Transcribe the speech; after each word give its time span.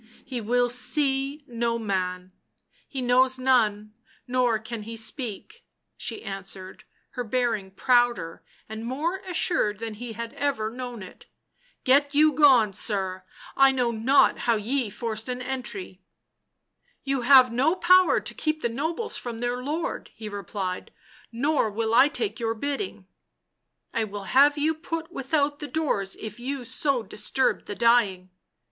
£/ 0.01 0.03
He 0.25 0.41
will 0.41 0.67
see 0.71 1.43
no 1.45 1.77
man— 1.77 2.31
he 2.89 3.03
knows 3.03 3.37
none 3.37 3.93
nor 4.27 4.57
can 4.57 4.81
he 4.81 4.95
speak," 4.95 5.63
she 5.95 6.23
answered, 6.23 6.85
her 7.11 7.23
bearing 7.23 7.69
prouder 7.69 8.43
and 8.67 8.83
more 8.83 9.17
assured 9.29 9.77
than 9.77 9.93
he 9.93 10.13
had 10.13 10.33
ever 10.33 10.71
known 10.71 11.03
it." 11.03 11.27
Get 11.83 12.15
you 12.15 12.33
gone, 12.33 12.73
sir; 12.73 13.23
I 13.55 13.71
know 13.71 13.91
not 13.91 14.39
how 14.49 14.55
ye 14.55 14.89
forced 14.89 15.29
an 15.29 15.39
entry."" 15.39 16.01
You 17.03 17.21
have 17.21 17.51
no 17.53 17.75
power 17.75 18.19
to 18.19 18.33
keep 18.33 18.63
the 18.63 18.69
nobles 18.69 19.17
from 19.17 19.37
their 19.37 19.61
lord," 19.61 20.09
he 20.15 20.27
replied." 20.27 20.91
Nor 21.31 21.69
will 21.69 21.93
I 21.93 22.07
take 22.07 22.39
your 22.39 22.55
bidding."" 22.55 23.05
I 23.93 24.05
will 24.05 24.23
have 24.23 24.57
you 24.57 24.73
put 24.73 25.11
without 25.11 25.59
the 25.59 25.67
doors 25.67 26.15
if 26.19 26.39
you 26.39 26.65
so 26.65 27.03
disturb 27.03 27.65
the 27.65 27.75
dying." 27.75 28.31